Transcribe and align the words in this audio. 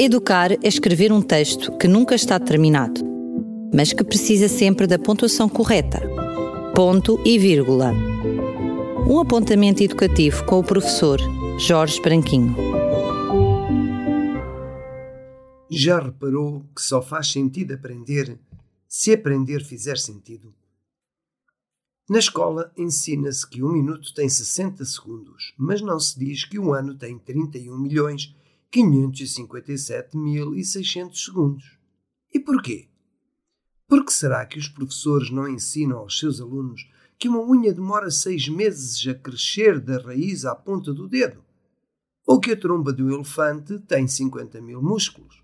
Educar 0.00 0.52
é 0.52 0.68
escrever 0.68 1.10
um 1.10 1.20
texto 1.20 1.76
que 1.76 1.88
nunca 1.88 2.14
está 2.14 2.38
terminado, 2.38 3.00
mas 3.74 3.92
que 3.92 4.04
precisa 4.04 4.46
sempre 4.46 4.86
da 4.86 4.96
pontuação 4.96 5.48
correta. 5.48 6.00
Ponto 6.72 7.20
e 7.24 7.36
vírgula. 7.36 7.92
Um 9.08 9.18
apontamento 9.18 9.82
educativo 9.82 10.44
com 10.44 10.60
o 10.60 10.62
professor 10.62 11.18
Jorge 11.58 12.00
Branquinho. 12.00 12.54
Já 15.68 15.98
reparou 15.98 16.64
que 16.76 16.80
só 16.80 17.02
faz 17.02 17.32
sentido 17.32 17.74
aprender 17.74 18.38
se 18.86 19.12
aprender 19.12 19.64
fizer 19.64 19.98
sentido? 19.98 20.54
Na 22.08 22.20
escola 22.20 22.72
ensina-se 22.76 23.44
que 23.50 23.64
um 23.64 23.72
minuto 23.72 24.14
tem 24.14 24.28
60 24.28 24.84
segundos, 24.84 25.52
mas 25.58 25.82
não 25.82 25.98
se 25.98 26.16
diz 26.16 26.44
que 26.44 26.56
um 26.56 26.72
ano 26.72 26.94
tem 26.94 27.18
31 27.18 27.76
milhões 27.76 28.32
557.600 28.72 31.24
segundos. 31.24 31.78
E 32.32 32.38
porquê? 32.38 32.88
Porque 33.86 34.12
será 34.12 34.44
que 34.44 34.58
os 34.58 34.68
professores 34.68 35.30
não 35.30 35.48
ensinam 35.48 35.96
aos 35.98 36.18
seus 36.18 36.38
alunos 36.40 36.86
que 37.18 37.28
uma 37.28 37.40
unha 37.40 37.72
demora 37.72 38.10
seis 38.10 38.46
meses 38.48 39.06
a 39.08 39.14
crescer 39.14 39.80
da 39.80 39.96
raiz 39.98 40.44
à 40.44 40.54
ponta 40.54 40.92
do 40.92 41.08
dedo? 41.08 41.42
Ou 42.26 42.38
que 42.38 42.50
a 42.52 42.56
tromba 42.56 42.92
de 42.92 43.02
um 43.02 43.10
elefante 43.10 43.78
tem 43.80 44.06
50 44.06 44.60
mil 44.60 44.82
músculos? 44.82 45.42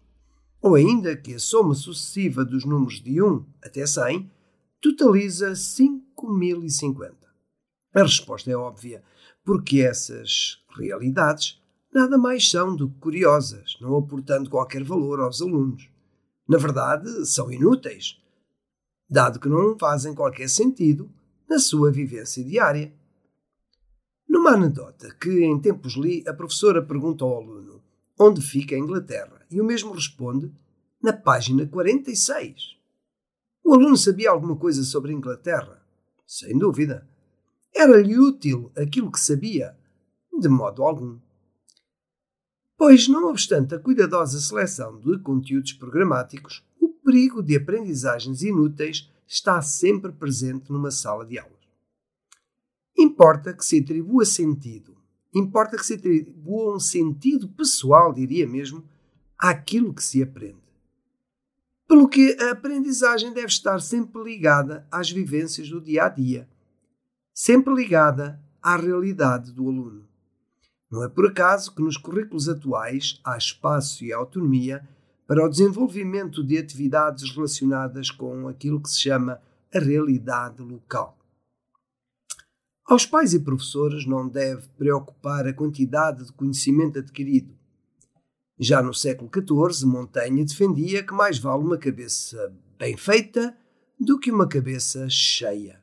Ou 0.61 0.75
ainda 0.75 1.17
que 1.17 1.33
a 1.35 1.39
soma 1.39 1.75
sucessiva 1.75 2.45
dos 2.45 2.67
números 2.67 3.03
de 3.03 3.23
1 3.23 3.47
até 3.63 3.87
100 3.87 4.31
totaliza 4.81 5.53
5.050? 5.53 7.15
A 7.95 8.03
resposta 8.03 8.51
é 8.51 8.57
óbvia, 8.57 9.05
porque 9.45 9.81
essas 9.81 10.63
realidades 10.77 11.63
nada 11.95 12.19
mais 12.19 12.51
são 12.51 12.75
do 12.75 12.91
que 12.91 12.99
curiosas, 12.99 13.77
não 13.81 13.97
aportando 13.97 14.51
qualquer 14.51 14.83
valor 14.83 15.21
aos 15.21 15.41
alunos. 15.41 15.89
Na 16.49 16.59
verdade, 16.59 17.25
são 17.25 17.51
inúteis, 17.51 18.21
dado 19.09 19.39
que 19.39 19.49
não 19.49 19.79
fazem 19.79 20.15
qualquer 20.15 20.49
sentido 20.49 21.11
na 21.49 21.59
sua 21.59 21.93
vivência 21.93 22.43
diária. 22.45 22.93
Numa 24.29 24.51
anedota 24.51 25.15
que 25.21 25.45
em 25.45 25.59
tempos 25.61 25.97
li, 25.97 26.25
a 26.27 26.35
professora 26.35 26.83
pergunta 26.83 27.25
ao 27.25 27.37
aluno 27.37 27.75
onde 28.19 28.41
fica 28.41 28.75
a 28.75 28.79
Inglaterra 28.79 29.45
e 29.51 29.61
o 29.61 29.65
mesmo 29.65 29.93
responde 29.93 30.53
na 31.03 31.13
página 31.13 31.67
46. 31.67 32.77
O 33.65 33.75
aluno 33.75 33.97
sabia 33.97 34.31
alguma 34.31 34.57
coisa 34.57 34.83
sobre 34.85 35.13
a 35.13 35.15
Inglaterra? 35.15 35.83
Sem 36.27 36.59
dúvida. 36.59 37.09
Era-lhe 37.75 38.19
útil 38.19 38.71
aquilo 38.77 39.11
que 39.11 39.19
sabia? 39.19 39.77
De 40.39 40.49
modo 40.49 40.83
algum. 40.83 41.19
Pois, 42.77 43.07
não 43.09 43.29
obstante 43.31 43.75
a 43.75 43.79
cuidadosa 43.79 44.41
seleção 44.41 44.99
de 44.99 45.19
conteúdos 45.19 45.73
programáticos, 45.73 46.65
o 46.81 46.89
perigo 46.89 47.43
de 47.43 47.57
aprendizagens 47.57 48.43
inúteis 48.43 49.11
está 49.27 49.63
sempre 49.63 50.13
presente 50.13 50.73
numa 50.73 50.91
sala 50.91 51.25
de 51.25 51.39
aulas. 51.39 51.55
Importa 52.97 53.53
que 53.53 53.65
se 53.65 53.81
atribua 53.81 54.25
sentido, 54.25 54.97
importa 55.33 55.77
que 55.77 55.87
se 55.87 55.95
atribua 55.95 56.77
um 56.77 56.81
sentido 56.81 57.49
pessoal, 57.49 58.13
diria 58.13 58.47
mesmo, 58.47 58.85
àquilo 59.39 59.95
que 59.95 60.03
se 60.03 60.23
aprende. 60.23 60.63
Pelo 61.87 62.09
que 62.09 62.37
a 62.41 62.53
aprendizagem 62.53 63.33
deve 63.33 63.49
estar 63.49 63.81
sempre 63.81 64.23
ligada 64.23 64.87
às 64.91 65.11
vivências 65.11 65.69
do 65.69 65.81
dia 65.81 66.05
a 66.05 66.09
dia, 66.09 66.49
sempre 67.33 67.75
ligada 67.75 68.41
à 68.63 68.77
realidade 68.77 69.53
do 69.53 69.69
aluno. 69.69 70.09
Não 70.95 71.03
é 71.03 71.09
por 71.09 71.27
acaso 71.27 71.75
que 71.75 71.83
nos 71.83 71.97
currículos 71.97 72.49
atuais 72.49 73.21
há 73.25 73.37
espaço 73.37 74.05
e 74.05 74.13
autonomia 74.13 74.89
para 75.27 75.45
o 75.45 75.49
desenvolvimento 75.49 76.41
de 76.45 76.57
atividades 76.57 77.35
relacionadas 77.35 78.13
com 78.13 78.47
aquilo 78.47 78.81
que 78.81 78.89
se 78.89 79.01
chama 79.01 79.43
a 79.75 79.79
realidade 79.81 80.63
local. 80.63 81.19
Aos 82.87 83.05
pais 83.05 83.35
e 83.35 83.41
professores 83.41 84.07
não 84.07 84.29
deve 84.29 84.69
preocupar 84.79 85.49
a 85.49 85.53
quantidade 85.53 86.27
de 86.27 86.33
conhecimento 86.33 87.01
adquirido. 87.01 87.53
Já 88.57 88.81
no 88.81 88.95
século 88.95 89.29
XIV, 89.29 89.89
Montaigne 89.89 90.45
defendia 90.45 91.03
que 91.03 91.13
mais 91.13 91.41
vale 91.41 91.65
uma 91.65 91.77
cabeça 91.77 92.55
bem 92.79 92.97
feita 92.97 93.53
do 93.99 94.17
que 94.17 94.31
uma 94.31 94.47
cabeça 94.47 95.09
cheia. 95.11 95.83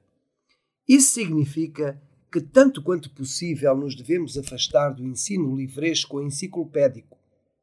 Isso 0.87 1.15
significa 1.15 2.01
que, 2.31 2.39
tanto 2.39 2.81
quanto 2.81 3.09
possível, 3.11 3.75
nos 3.75 3.95
devemos 3.95 4.37
afastar 4.37 4.93
do 4.93 5.05
ensino 5.05 5.55
livresco 5.55 6.17
ou 6.17 6.23
enciclopédico, 6.23 7.17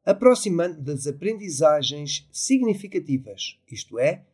aproximando 0.05 0.81
das 0.81 1.07
aprendizagens 1.07 2.29
significativas, 2.31 3.59
isto 3.71 3.99
é, 3.99 4.25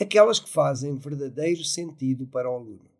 aquelas 0.00 0.40
que 0.40 0.48
fazem 0.48 0.96
verdadeiro 0.96 1.64
sentido 1.64 2.26
para 2.26 2.50
o 2.50 2.54
aluno. 2.54 2.90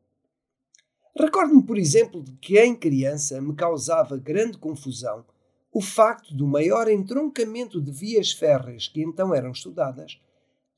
Recordo-me, 1.18 1.62
por 1.62 1.78
exemplo, 1.78 2.22
de 2.22 2.32
que 2.32 2.58
em 2.58 2.74
criança 2.74 3.40
me 3.40 3.54
causava 3.54 4.16
grande 4.16 4.58
confusão 4.58 5.24
o 5.72 5.80
facto 5.80 6.34
do 6.34 6.46
maior 6.46 6.88
entroncamento 6.88 7.80
de 7.80 7.90
vias 7.90 8.30
férreas 8.30 8.86
que 8.86 9.02
então 9.02 9.34
eram 9.34 9.50
estudadas 9.50 10.20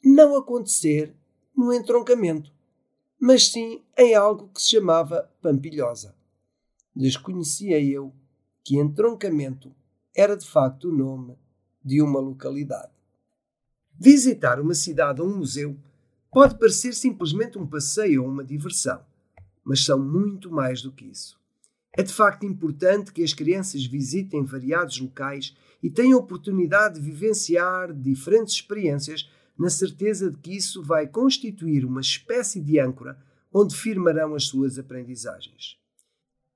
não 0.03 0.37
acontecer 0.37 1.15
no 1.54 1.72
entroncamento, 1.72 2.53
mas 3.19 3.49
sim 3.49 3.82
em 3.97 4.15
algo 4.15 4.49
que 4.49 4.60
se 4.60 4.71
chamava 4.71 5.31
Pampilhosa. 5.41 6.15
Desconhecia 6.94 7.82
eu 7.82 8.15
que 8.65 8.78
entroncamento 8.78 9.75
era 10.15 10.37
de 10.37 10.47
facto 10.47 10.88
o 10.88 10.94
nome 10.94 11.37
de 11.84 12.03
uma 12.03 12.19
localidade. 12.19 12.93
Visitar 13.99 14.60
uma 14.60 14.75
cidade 14.75 15.22
ou 15.22 15.28
um 15.28 15.38
museu 15.38 15.77
pode 16.31 16.59
parecer 16.59 16.93
simplesmente 16.93 17.59
um 17.59 17.66
passeio 17.66 18.22
ou 18.22 18.28
uma 18.28 18.44
diversão, 18.44 19.00
mas 19.65 19.84
são 19.84 19.98
muito 19.98 20.50
mais 20.50 20.83
do 20.83 20.93
que 20.93 21.06
isso. 21.06 21.38
É 21.97 22.03
de 22.03 22.12
facto 22.12 22.44
importante 22.44 23.12
que 23.12 23.22
as 23.22 23.33
crianças 23.33 23.87
visitem 23.87 24.44
variados 24.44 25.00
locais 25.00 25.56
e 25.83 25.88
tenham 25.88 26.19
oportunidade 26.19 26.97
de 26.97 27.00
vivenciar 27.00 27.93
diferentes 27.94 28.54
experiências 28.54 29.31
na 29.58 29.70
certeza 29.70 30.30
de 30.30 30.38
que 30.38 30.56
isso 30.56 30.82
vai 30.82 31.06
constituir 31.06 31.84
uma 31.84 32.00
espécie 32.00 32.60
de 32.60 32.78
âncora 32.78 33.18
onde 33.52 33.74
firmarão 33.74 34.34
as 34.34 34.44
suas 34.44 34.78
aprendizagens. 34.78 35.78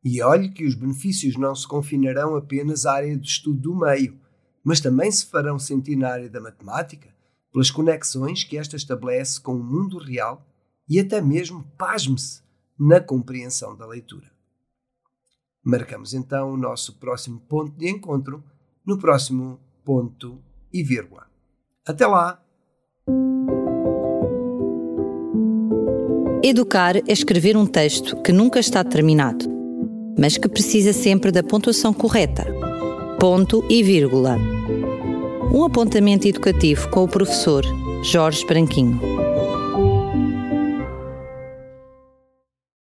E 0.04 0.22
olhe 0.22 0.50
que 0.50 0.66
os 0.66 0.74
benefícios 0.74 1.36
não 1.36 1.54
se 1.54 1.66
confinarão 1.66 2.36
apenas 2.36 2.86
à 2.86 2.94
área 2.94 3.16
do 3.16 3.24
estudo 3.24 3.60
do 3.60 3.76
meio, 3.76 4.18
mas 4.64 4.80
também 4.80 5.10
se 5.10 5.26
farão 5.26 5.58
sentir 5.58 5.96
na 5.96 6.08
área 6.08 6.28
da 6.28 6.40
matemática, 6.40 7.14
pelas 7.52 7.70
conexões 7.70 8.44
que 8.44 8.56
esta 8.56 8.76
estabelece 8.76 9.40
com 9.40 9.54
o 9.54 9.64
mundo 9.64 9.98
real 9.98 10.46
e 10.88 10.98
até 10.98 11.20
mesmo, 11.20 11.64
pasme-se, 11.76 12.42
na 12.78 13.00
compreensão 13.00 13.76
da 13.76 13.86
leitura. 13.86 14.30
Marcamos 15.62 16.14
então 16.14 16.52
o 16.52 16.56
nosso 16.56 16.98
próximo 16.98 17.40
ponto 17.40 17.76
de 17.76 17.88
encontro 17.88 18.42
no 18.84 18.98
próximo 18.98 19.60
ponto 19.84 20.42
e 20.72 20.82
vírgula. 20.82 21.26
Até 21.86 22.06
lá! 22.06 22.49
Educar 26.42 26.96
é 26.96 27.02
escrever 27.12 27.54
um 27.54 27.66
texto 27.66 28.16
que 28.22 28.32
nunca 28.32 28.58
está 28.58 28.82
terminado, 28.82 29.44
mas 30.18 30.38
que 30.38 30.48
precisa 30.48 30.90
sempre 30.90 31.30
da 31.30 31.42
pontuação 31.42 31.92
correta. 31.92 32.46
Ponto 33.18 33.62
e 33.68 33.82
vírgula. 33.82 34.38
Um 35.52 35.64
apontamento 35.64 36.26
educativo 36.26 36.88
com 36.88 37.04
o 37.04 37.08
professor 37.08 37.62
Jorge 38.02 38.46
Branquinho. 38.46 38.98